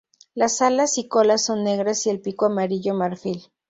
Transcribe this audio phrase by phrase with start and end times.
[0.33, 3.51] Las alas y cola son negras y el pico amarillo marfil.